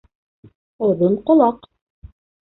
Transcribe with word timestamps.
Оҙон 0.87 1.19
ҡолаҡ. 1.29 1.71